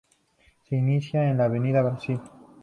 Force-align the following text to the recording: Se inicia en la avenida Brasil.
Se 0.63 0.75
inicia 0.75 1.29
en 1.29 1.37
la 1.37 1.45
avenida 1.45 1.83
Brasil. 1.83 2.19